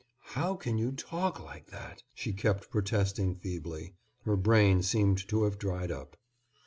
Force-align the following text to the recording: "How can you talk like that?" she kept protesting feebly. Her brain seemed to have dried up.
"How 0.33 0.55
can 0.55 0.79
you 0.79 0.93
talk 0.93 1.39
like 1.39 1.67
that?" 1.67 2.01
she 2.15 2.33
kept 2.33 2.71
protesting 2.71 3.35
feebly. 3.35 3.93
Her 4.23 4.35
brain 4.35 4.81
seemed 4.81 5.27
to 5.27 5.43
have 5.43 5.59
dried 5.59 5.91
up. 5.91 6.17